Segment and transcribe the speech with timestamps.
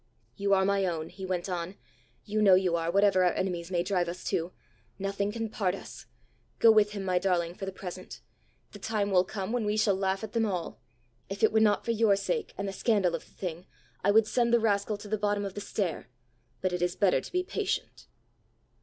[0.35, 1.75] "You are my own!" he went on;
[2.25, 4.51] "you know you are, whatever our enemies may drive us to!
[4.97, 6.07] Nothing can part us.
[6.57, 8.19] Go with him, my darling, for the present.
[8.71, 10.81] The time will come when we shall laugh at them all.
[11.29, 13.67] If it were not for your sake, and the scandal of the thing,
[14.03, 16.09] I would send the rascal to the bottom of the stair.
[16.61, 18.07] But it is better to be patient."